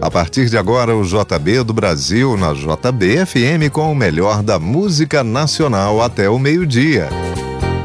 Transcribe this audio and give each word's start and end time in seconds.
A 0.00 0.10
partir 0.10 0.48
de 0.48 0.56
agora, 0.56 0.96
o 0.96 1.04
JB 1.04 1.62
do 1.62 1.74
Brasil 1.74 2.34
na 2.34 2.54
JBFM 2.54 3.68
com 3.70 3.92
o 3.92 3.94
melhor 3.94 4.42
da 4.42 4.58
música 4.58 5.22
nacional 5.22 6.00
até 6.00 6.30
o 6.30 6.38
meio-dia. 6.38 7.10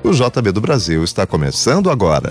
O 0.03 0.11
JB 0.11 0.53
do 0.53 0.61
Brasil 0.61 1.03
está 1.03 1.27
começando 1.27 1.91
agora. 1.91 2.31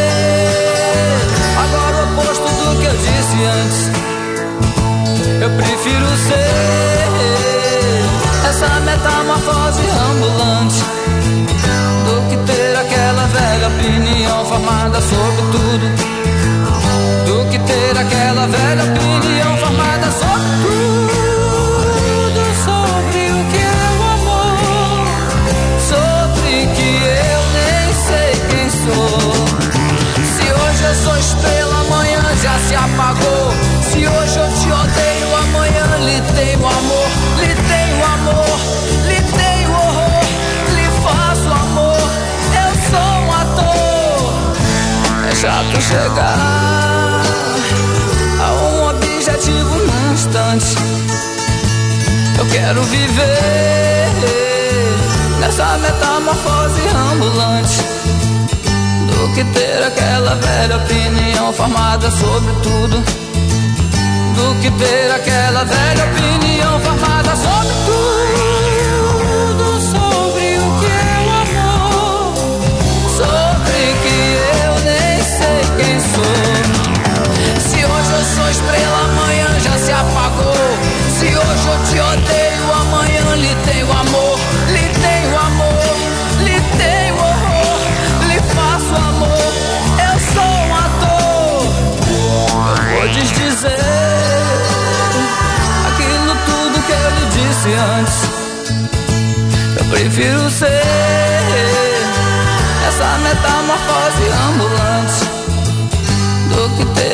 formada 14.81 15.01
sobre 15.01 15.41
tudo. 15.51 15.85
Do 17.25 17.49
que 17.51 17.59
ter 17.59 17.97
aquela 17.97 18.47
velha 18.47 18.83
opinião 18.83 19.60
Chato 45.41 45.81
chegar 45.81 47.23
a 48.39 48.51
um 48.51 48.89
objetivo 48.91 49.75
num 49.75 50.13
instante. 50.13 50.75
Eu 52.37 52.45
quero 52.45 52.83
viver 52.83 54.05
nessa 55.39 55.79
metamorfose 55.79 56.81
ambulante 57.11 57.81
do 59.07 59.33
que 59.33 59.43
ter 59.45 59.83
aquela 59.83 60.35
velha 60.35 60.77
opinião 60.77 61.51
formada 61.53 62.11
sobre 62.11 62.53
tudo. 62.61 63.03
Do 64.35 64.61
que 64.61 64.69
ter 64.69 65.11
aquela 65.11 65.63
velha 65.63 66.05
opinião 66.05 66.79
formada 66.81 67.35
sobre 67.35 67.73
tudo. 67.87 68.10
Estrela, 78.51 78.99
amanhã 79.05 79.59
já 79.59 79.77
se 79.77 79.91
apagou. 79.91 80.53
Se 81.17 81.25
hoje 81.25 81.67
eu 81.67 81.79
te 81.85 81.99
odeio, 81.99 82.73
amanhã 82.81 83.35
lhe 83.35 83.55
tenho 83.65 83.91
amor. 83.91 84.39
Lhe 84.67 84.89
tenho 85.01 85.39
amor, 85.39 85.95
lhe 86.39 86.59
tenho 86.77 87.15
horror, 87.15 87.79
lhe 88.27 88.39
faço 88.55 88.95
amor. 88.95 89.53
Eu 90.07 90.15
sou 90.33 90.51
um 90.67 90.75
ator. 90.75 91.61
Eu 92.77 92.99
vou 92.99 93.07
desdizer 93.09 93.79
aquilo 95.87 96.35
tudo 96.45 96.75
que 96.85 96.91
eu 96.91 97.09
lhe 97.17 97.25
disse 97.35 97.69
antes. 97.73 98.19
Eu 99.79 99.85
prefiro 99.85 100.49
ser 100.49 100.81
essa 102.87 103.17
metamorfose 103.19 104.25
ambulante 104.49 104.90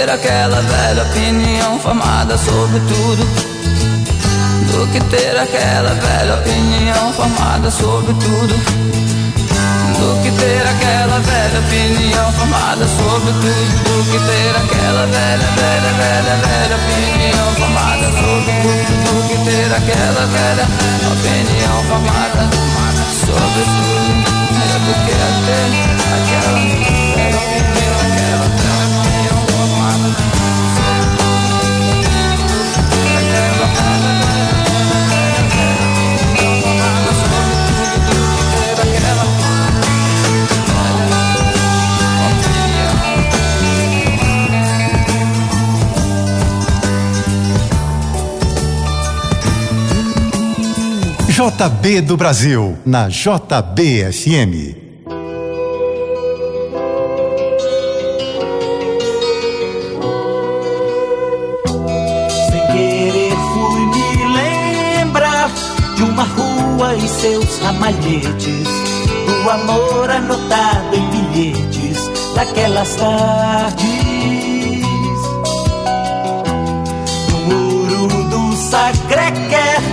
ter 0.07 0.13
aquela 0.13 0.62
velha 0.62 1.03
opinião 1.03 1.79
formada 1.79 2.38
sobre 2.38 2.79
tudo. 2.79 3.28
Do 4.72 4.88
que 4.88 5.01
ter 5.01 5.38
aquela 5.38 5.94
velha 5.95 6.35
opinião 6.35 7.12
formada 7.13 7.69
sobre 7.69 8.13
tudo. 8.13 8.56
Do 10.00 10.23
que 10.23 10.31
ter 10.31 10.62
aquela 10.66 11.19
velha 11.19 11.59
opinião 11.59 12.32
formada 12.32 12.87
sobre 12.87 13.34
tudo. 13.34 13.84
Do 13.84 14.03
que 14.05 14.20
ter 14.20 14.55
aquela 14.55 15.05
velha, 15.08 15.47
velha, 15.58 15.91
velha, 15.97 16.35
velha 16.47 16.76
opinião 16.78 17.47
formada 17.55 18.08
sobre 18.08 18.53
tudo. 18.64 18.87
Do 19.03 19.28
que 19.28 19.37
ter 19.43 19.70
aquela 19.76 20.26
velha 20.28 20.66
opinião 21.11 21.84
formada 21.84 22.47
sobre 23.26 23.64
tudo. 23.76 24.37
É 24.58 24.79
do 24.79 24.93
que 24.93 25.11
ter 25.11 25.17
aquela 25.17 25.40
velha 25.47 25.97
opinião, 27.17 27.86
JB 51.37 52.01
do 52.01 52.17
Brasil, 52.17 52.75
na 52.84 53.09
JBFM. 53.09 54.75
e 66.97 67.07
seus 67.07 67.59
ramalhetes. 67.59 68.63
do 69.28 69.49
amor 69.51 70.09
anotado 70.09 70.95
em 70.95 71.07
bilhetes 71.11 71.99
daquelas 72.34 72.95
tardes. 72.95 73.85
No 77.29 77.45
muro 77.45 78.23
do 78.23 78.55
Sacré-Quer 78.55 79.86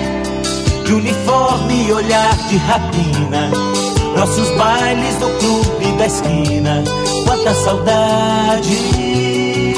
de 0.85 0.93
uniforme 0.93 1.87
e 1.87 1.93
olhar 1.93 2.37
de 2.49 2.57
rapina, 2.59 3.51
nossos 4.17 4.51
bailes 4.57 5.19
no 5.19 5.29
clube 5.39 5.93
da 5.99 6.07
esquina, 6.07 6.85
quanta 7.27 7.53
saudade. 7.55 9.75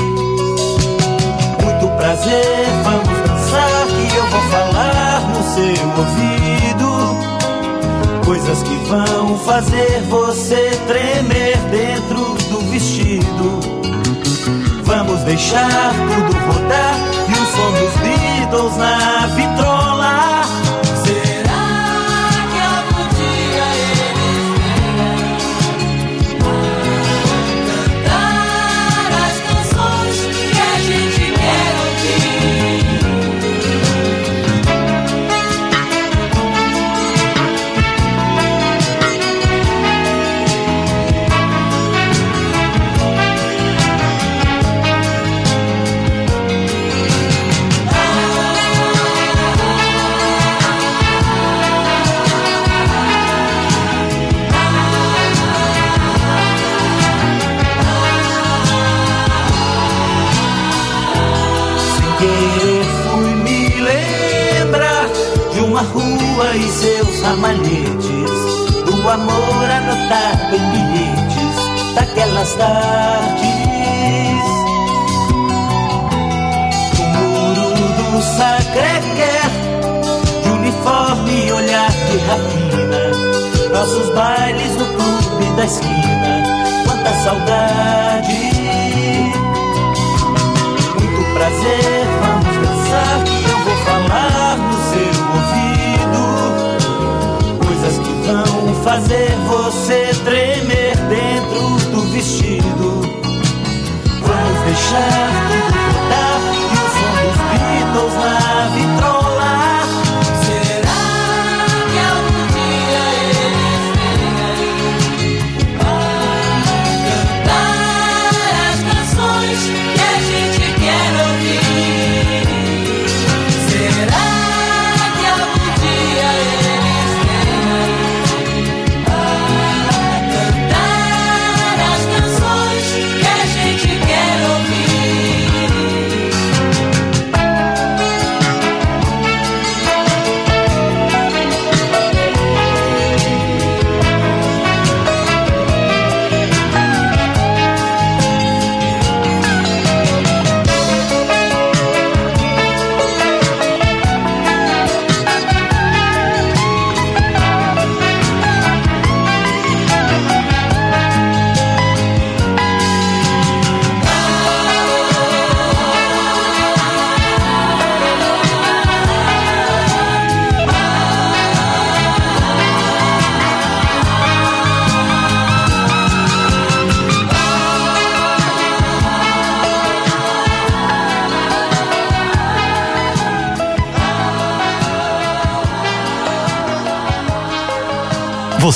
Muito 1.63 1.89
prazer, 1.97 2.67
vamos 2.83 3.19
dançar 3.29 3.87
que 3.87 4.17
eu 4.17 4.27
vou 4.27 4.41
falar 4.51 5.21
no 5.29 5.43
seu 5.55 5.87
ouvido 5.99 6.91
coisas 8.25 8.63
que 8.65 8.75
vão 8.89 9.39
fazer 9.39 10.03
você 10.09 10.71
tremer 10.89 11.57
dentro 11.71 12.35
do 12.51 12.59
vestido. 12.71 13.61
Vamos 14.83 15.21
deixar 15.23 15.93
tudo 15.93 16.37
rodar 16.47 16.97
e 17.29 17.33
o 17.33 17.47
som 17.47 17.71
dos 17.73 17.95
Beatles 18.03 18.77
na 18.77 19.27
vitrola. 19.29 19.76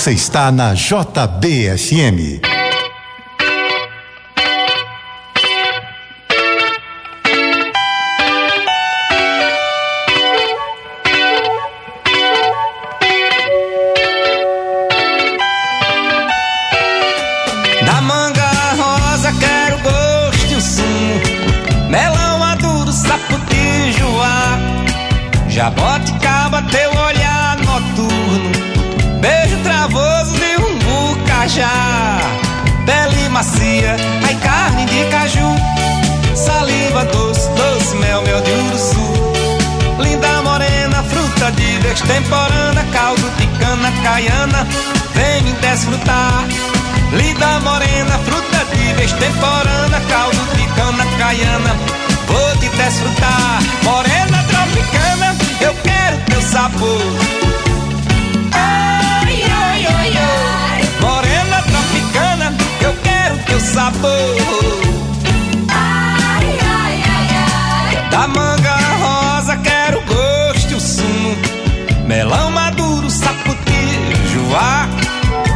Você 0.00 0.12
está 0.12 0.50
na 0.50 0.72
JBFM. 0.72 2.49
Bucajá 31.50 32.18
Pele 32.86 33.28
macia, 33.28 33.96
ai 34.26 34.34
carne 34.36 34.86
de 34.86 35.04
caju. 35.10 35.54
Saliva 36.34 37.04
doce, 37.04 37.48
doce 37.50 37.94
mel, 37.96 38.22
mel 38.22 38.40
de 38.40 38.50
uruçu. 38.50 39.12
Linda 39.98 40.42
morena, 40.42 41.02
fruta 41.04 41.52
de 41.52 41.78
destemporana 41.80 42.82
Caldo 42.92 43.28
de 43.36 43.46
cana 43.58 43.92
caiana 44.02 44.66
Vem 45.14 45.42
me 45.42 45.52
desfrutar. 45.52 46.44
Linda 47.12 47.60
morena, 47.60 48.18
fruta 48.24 48.64
de 48.72 48.94
destemporana 48.94 50.00
Caldo 50.08 50.42
de 50.56 50.66
cana 50.74 51.04
caiana 51.18 51.76
Vou 52.26 52.56
te 52.56 52.68
desfrutar. 52.70 53.58
Morena 53.82 54.42
tropicana 54.48 55.36
Eu 55.60 55.74
quero 55.74 56.16
teu 56.30 56.42
sabor. 56.42 57.02
Ai, 58.52 59.42
ai, 59.42 59.86
ai, 59.86 60.16
ai 60.16 60.49
quero 63.60 63.66
teu 63.66 63.66
sabor 63.66 64.36
Da 68.10 68.26
manga 68.28 68.76
rosa 69.00 69.56
quero 69.58 70.02
gosto 70.02 70.72
e 70.72 70.74
o 70.74 70.80
sumo. 70.80 71.36
Melão 72.06 72.50
maduro, 72.50 73.08
saputi, 73.10 73.86
joá 74.32 74.88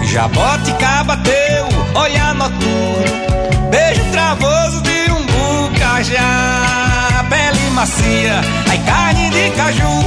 Jaboticaba 0.05 1.17
teu 1.19 2.01
olhar 2.01 2.35
noturno 2.35 3.71
Beijo 3.71 4.05
travoso 4.13 4.81
de 4.83 5.11
um 5.11 5.27
bucajá 5.27 7.25
Pele 7.29 7.71
macia, 7.71 8.41
ai 8.69 8.79
carne 8.79 9.31
de 9.31 9.51
caju. 9.57 10.05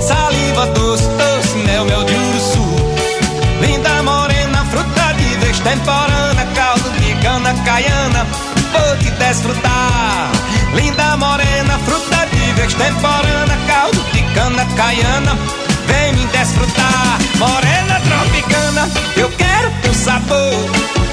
Saliva 0.00 0.66
doce, 0.66 1.08
doce, 1.08 1.56
mel, 1.64 1.83
desfrutar. 9.14 10.30
Linda 10.74 11.16
morena, 11.16 11.78
fruta 11.84 12.26
de 12.26 12.52
vez 12.54 12.74
temporana, 12.74 13.56
caldo 13.66 14.02
de 14.12 14.22
cana 14.34 14.64
caiana, 14.76 15.38
vem 15.86 16.12
me 16.14 16.26
desfrutar. 16.26 17.18
Morena 17.38 18.00
tropicana, 18.00 18.88
eu 19.16 19.30
quero 19.30 19.70
teu 19.82 19.94
sabor. 19.94 21.03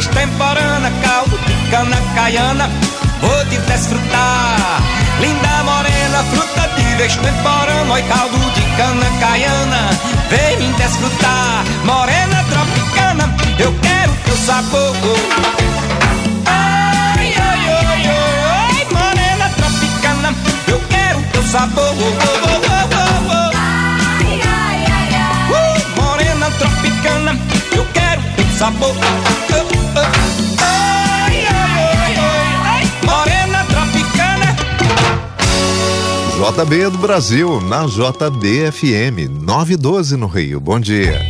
Extemporânea, 0.00 0.90
caldo 1.02 1.38
de 1.38 1.70
cana 1.70 1.96
caiana, 2.14 2.70
vou 3.20 3.44
te 3.46 3.58
desfrutar. 3.58 4.82
Linda 5.20 5.62
morena, 5.64 6.24
fruta 6.32 6.68
de 6.74 7.02
extemporânea, 7.02 7.92
oi 7.92 8.02
caldo 8.02 8.38
de 8.54 8.62
cana 8.76 9.06
caiana, 9.20 9.90
vem 10.30 10.56
me 10.56 10.72
desfrutar. 10.74 11.64
Morena 11.84 12.44
tropicana, 12.44 13.36
eu 13.58 13.72
quero 13.82 14.12
teu 14.24 14.36
sabor. 14.36 15.89
Sabor. 21.50 21.94
Ai, 23.54 24.40
ai, 24.40 24.84
ai, 24.86 25.14
ai. 25.14 25.50
Uh, 25.50 26.00
morena 26.00 26.48
tropicana, 26.52 27.36
eu 27.76 27.84
quero 27.92 28.22
teu 28.36 28.46
sabor. 28.56 28.94
JB 36.40 36.90
do 36.90 36.98
Brasil, 36.98 37.60
na 37.60 37.86
JBFM 37.86 39.28
912 39.42 40.16
no 40.16 40.26
Rio. 40.26 40.60
Bom 40.60 40.80
dia. 40.80 41.29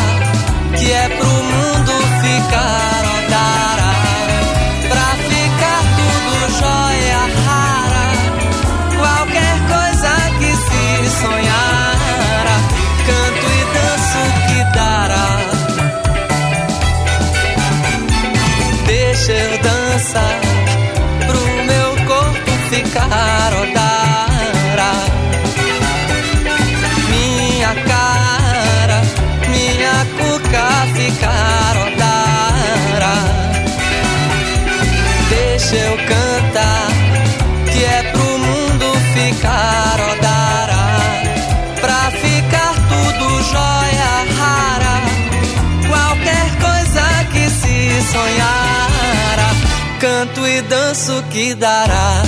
canto 50.01 50.47
e 50.47 50.63
danço 50.63 51.21
que 51.29 51.53
dará. 51.53 52.23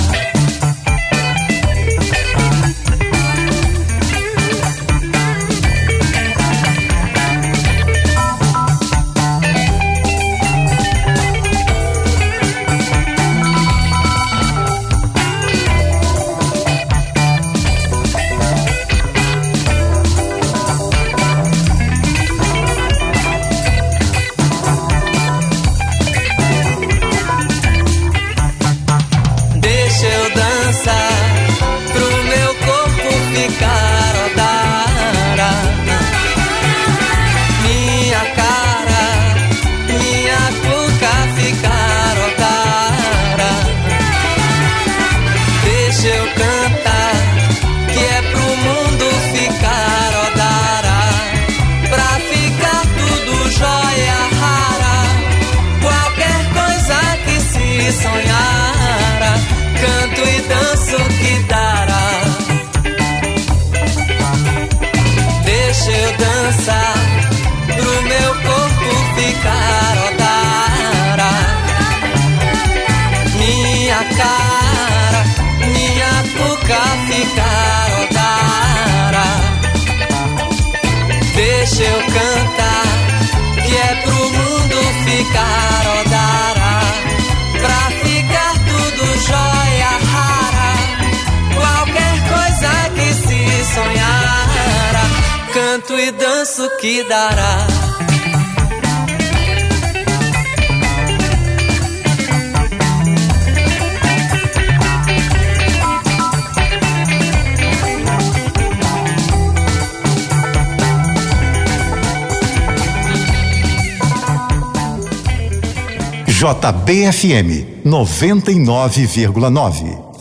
JBFM 116.44 117.64
99,9 117.84 120.13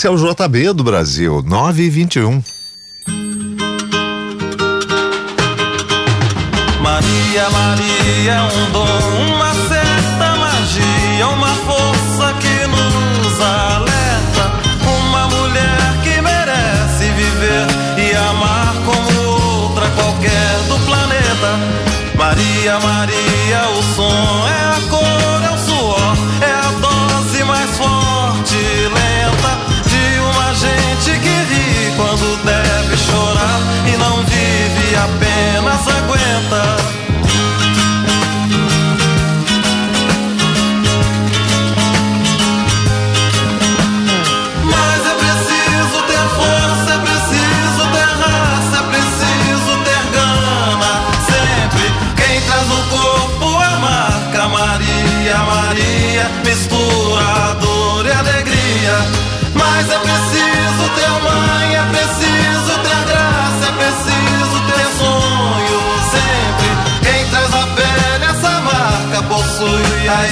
Esse 0.00 0.06
é 0.06 0.10
o 0.10 0.16
JB 0.16 0.72
do 0.72 0.82
Brasil, 0.82 1.44
nove 1.46 1.82
e 1.82 1.90
21. 1.90 2.42
Maria, 6.80 7.50
Maria 7.50 8.32
é 8.32 8.40
um 8.40 8.72
dom, 8.72 9.39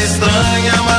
estranha, 0.03 0.83
mas 0.85 0.98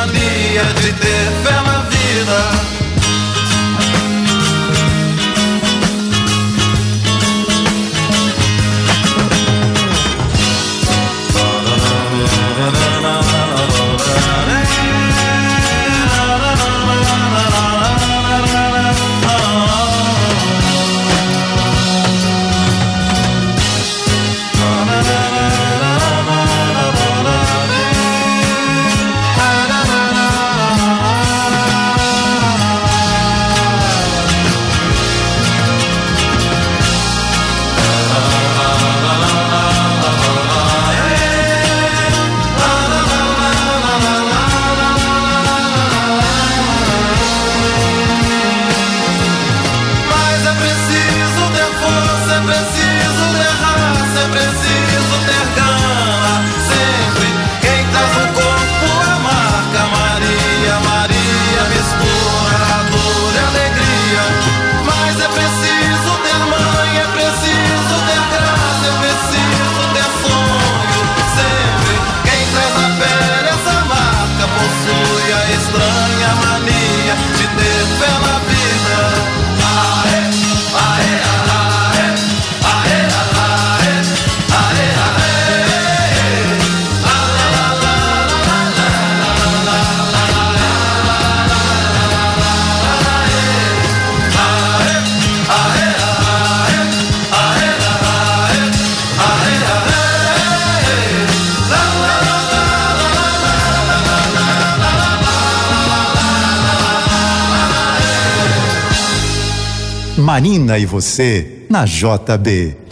Marina 110.40 110.80
e 110.80 110.86
você 110.86 111.66
na 111.70 111.84
JB. 111.84 112.89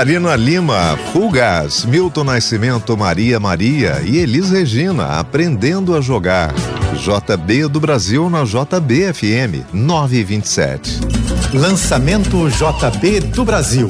Marina 0.00 0.34
Lima, 0.34 0.98
Fugas, 1.12 1.84
Milton 1.84 2.24
Nascimento, 2.24 2.96
Maria 2.96 3.38
Maria 3.38 4.00
e 4.02 4.16
Elis 4.16 4.48
Regina, 4.48 5.18
Aprendendo 5.18 5.94
a 5.94 6.00
Jogar. 6.00 6.54
JB 6.94 7.68
do 7.68 7.78
Brasil 7.78 8.30
na 8.30 8.42
JBFM 8.44 9.62
927. 9.74 11.00
Lançamento 11.52 12.48
JB 12.48 13.20
do 13.20 13.44
Brasil. 13.44 13.88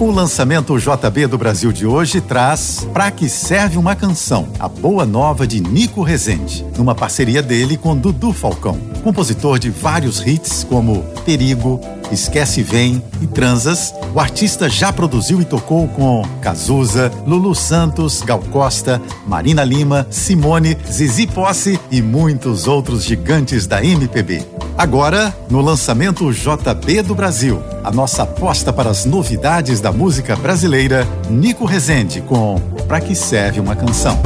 O 0.00 0.10
lançamento 0.10 0.76
JB 0.76 1.28
do 1.28 1.38
Brasil 1.38 1.70
de 1.70 1.86
hoje 1.86 2.20
traz 2.20 2.88
Pra 2.92 3.12
que 3.12 3.28
serve 3.28 3.78
uma 3.78 3.94
canção, 3.94 4.48
a 4.58 4.68
boa 4.68 5.06
nova 5.06 5.46
de 5.46 5.60
Nico 5.60 6.02
Rezende, 6.02 6.66
numa 6.76 6.94
parceria 6.94 7.40
dele 7.40 7.76
com 7.76 7.96
Dudu 7.96 8.32
Falcão, 8.32 8.80
compositor 9.06 9.56
de 9.56 9.70
vários 9.70 10.26
hits 10.26 10.64
como 10.64 11.04
Perigo, 11.24 11.80
Esquece 12.10 12.60
Vem 12.60 13.00
e 13.22 13.26
Transas, 13.28 13.94
o 14.12 14.18
artista 14.18 14.68
já 14.68 14.92
produziu 14.92 15.40
e 15.40 15.44
tocou 15.44 15.86
com 15.86 16.24
Cazuza, 16.42 17.12
Lulu 17.24 17.54
Santos, 17.54 18.20
Gal 18.22 18.40
Costa, 18.50 19.00
Marina 19.24 19.62
Lima, 19.62 20.08
Simone, 20.10 20.76
Zizi 20.90 21.24
Posse 21.28 21.78
e 21.88 22.02
muitos 22.02 22.66
outros 22.66 23.04
gigantes 23.04 23.64
da 23.64 23.84
MPB. 23.84 24.44
Agora, 24.76 25.32
no 25.48 25.60
lançamento 25.60 26.32
JB 26.32 27.02
do 27.02 27.14
Brasil, 27.14 27.62
a 27.84 27.92
nossa 27.92 28.24
aposta 28.24 28.72
para 28.72 28.90
as 28.90 29.04
novidades 29.04 29.80
da 29.80 29.92
música 29.92 30.34
brasileira, 30.34 31.06
Nico 31.30 31.64
Rezende 31.64 32.20
com 32.22 32.60
Pra 32.88 33.00
que 33.00 33.14
serve 33.14 33.60
uma 33.60 33.76
canção? 33.76 34.20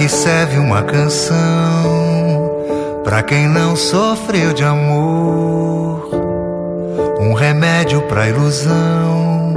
Que 0.00 0.08
serve 0.08 0.58
uma 0.58 0.82
canção? 0.82 1.36
Pra 3.04 3.22
quem 3.22 3.46
não 3.46 3.76
sofreu 3.76 4.54
de 4.54 4.64
amor, 4.64 6.08
um 7.20 7.34
remédio 7.34 8.00
pra 8.08 8.26
ilusão. 8.26 9.54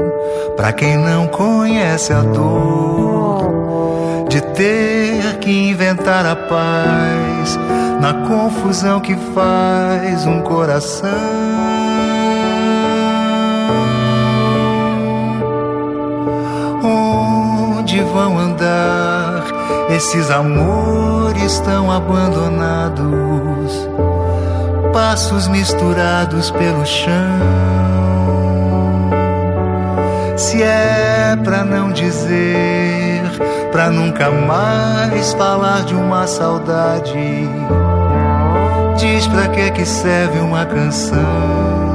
Pra 0.57 0.73
quem 0.73 0.97
não 0.97 1.27
conhece 1.27 2.11
a 2.11 2.19
dor 2.19 4.25
de 4.27 4.41
ter 4.41 5.37
que 5.39 5.49
inventar 5.49 6.25
a 6.25 6.35
paz 6.35 7.57
na 8.01 8.13
confusão 8.27 8.99
que 8.99 9.15
faz 9.33 10.25
um 10.25 10.41
coração. 10.41 11.09
Onde 16.83 18.01
vão 18.01 18.37
andar? 18.37 19.12
Esses 19.95 20.31
amores 20.31 21.59
tão 21.59 21.91
abandonados, 21.91 23.87
passos 24.91 25.47
misturados 25.47 26.49
pelo 26.49 26.83
chão. 26.83 27.13
Se 30.35 30.63
é 30.63 31.37
pra 31.43 31.63
não 31.63 31.91
dizer, 31.91 33.21
pra 33.71 33.91
nunca 33.91 34.31
mais 34.31 35.31
falar 35.33 35.83
de 35.83 35.93
uma 35.93 36.25
saudade, 36.25 37.47
diz 38.97 39.27
pra 39.27 39.47
que 39.49 39.69
que 39.69 39.85
serve 39.85 40.39
uma 40.39 40.65
canção. 40.65 41.92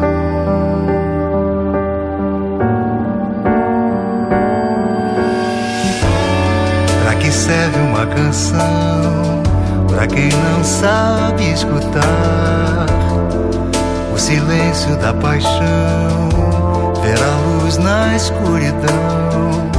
Serve 7.33 7.79
uma 7.81 8.07
canção 8.07 9.43
para 9.89 10.07
quem 10.07 10.29
não 10.29 10.65
sabe 10.65 11.51
escutar 11.53 12.87
o 14.15 14.19
silêncio 14.19 14.97
da 14.97 15.13
paixão, 15.13 16.29
ver 17.03 17.19
a 17.23 17.61
luz 17.61 17.79
na 17.79 18.17
escuridão. 18.17 19.71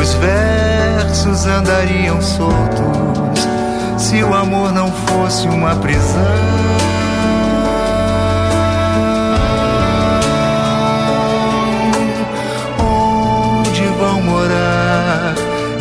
Os 0.00 0.14
versos 0.14 1.46
andariam 1.46 2.20
soltos 2.20 3.48
se 3.96 4.22
o 4.22 4.34
amor 4.34 4.72
não 4.72 4.90
fosse 4.92 5.48
uma 5.48 5.74
prisão. 5.76 6.72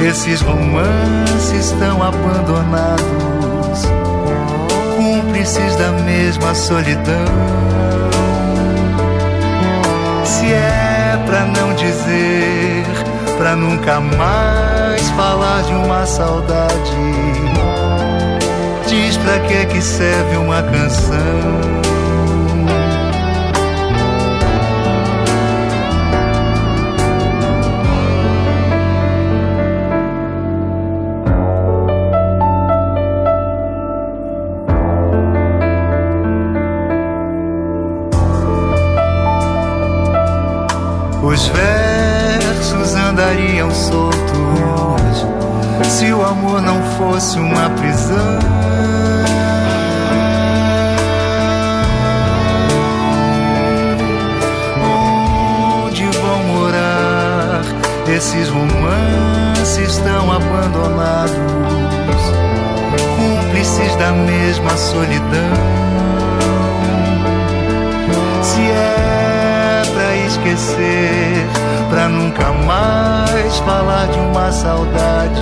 Esses 0.04 0.42
romances 0.42 1.72
tão 1.80 2.02
abandonados, 2.02 3.86
cúmplices 4.98 5.76
da 5.76 5.92
mesma 5.92 6.54
solidão. 6.56 7.26
Se 10.26 10.52
é 10.52 11.20
pra 11.26 11.46
não 11.46 11.74
dizer, 11.76 12.84
pra 13.38 13.56
nunca 13.56 14.00
mais 14.02 15.08
falar 15.12 15.62
de 15.64 15.74
uma 15.74 16.06
saudade, 16.06 16.98
diz 18.88 19.16
pra 19.18 19.40
que 19.42 19.66
que 19.68 19.82
serve 19.82 20.36
uma 20.38 20.64
canção? 20.64 21.81
Os 41.32 41.48
versos 41.48 42.94
andariam 42.94 43.72
soltos 43.72 44.22
se 45.86 46.12
o 46.12 46.26
amor 46.26 46.62
não 46.62 46.84
fosse 46.98 47.40
uma 47.40 47.70
prisão. 47.70 48.40
Onde 55.86 56.04
vão 56.04 56.44
morar 56.44 57.62
esses 58.14 58.50
romances 58.50 59.98
tão 60.00 60.34
abandonados, 60.34 61.36
cúmplices 63.16 63.96
da 63.96 64.12
mesma 64.12 64.76
solidão. 64.76 65.54
Se 68.44 68.60
é 68.60 69.02
pra 69.94 70.16
esquecer 70.16 71.21
nunca 72.12 72.52
mais 72.52 73.58
falar 73.60 74.08
de 74.08 74.20
uma 74.20 74.52
saudade, 74.52 75.42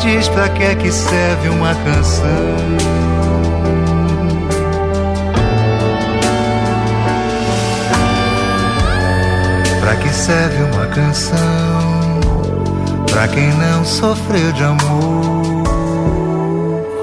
diz 0.00 0.28
pra 0.28 0.48
que 0.48 0.62
é 0.62 0.74
que 0.74 0.90
serve 0.90 1.48
uma 1.48 1.74
canção? 1.74 2.56
Pra 9.80 9.96
que 9.96 10.08
serve 10.08 10.62
uma 10.62 10.86
canção? 10.86 11.38
Pra 13.10 13.28
quem 13.28 13.48
não 13.54 13.84
sofreu 13.84 14.52
de 14.52 14.62
amor. 14.62 15.58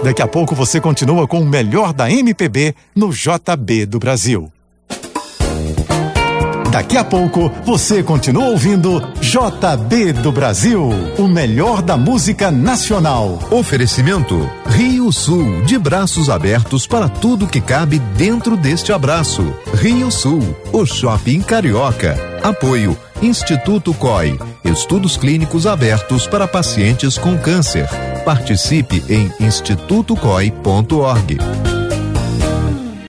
Daqui 0.03 0.21
a 0.21 0.27
pouco 0.27 0.53
você 0.53 0.79
continua 0.79 1.27
com 1.27 1.39
o 1.39 1.45
melhor 1.45 1.91
da 1.91 2.11
MPB 2.11 2.75
no 2.95 3.11
JB 3.11 3.87
do 3.87 3.97
Brasil. 3.97 4.54
Daqui 6.75 6.97
a 6.97 7.05
pouco 7.05 7.49
você 7.63 8.03
continua 8.03 8.49
ouvindo 8.49 8.99
JB 9.21 10.11
do 10.11 10.29
Brasil, 10.29 10.89
o 11.17 11.25
melhor 11.25 11.81
da 11.81 11.95
música 11.95 12.51
nacional. 12.51 13.39
Oferecimento 13.49 14.49
Rio 14.67 15.09
Sul, 15.09 15.61
de 15.61 15.77
braços 15.77 16.29
abertos 16.29 16.85
para 16.85 17.07
tudo 17.07 17.47
que 17.47 17.61
cabe 17.61 17.97
dentro 18.17 18.57
deste 18.57 18.91
abraço. 18.91 19.55
Rio 19.75 20.11
Sul, 20.11 20.41
o 20.73 20.85
shopping 20.85 21.39
carioca. 21.39 22.17
Apoio 22.43 22.97
Instituto 23.21 23.93
COI, 23.93 24.37
estudos 24.65 25.15
clínicos 25.15 25.65
abertos 25.65 26.27
para 26.27 26.45
pacientes 26.45 27.17
com 27.17 27.37
câncer. 27.37 27.87
Participe 28.25 29.01
em 29.07 29.31
institutocoi.org. 29.39 31.37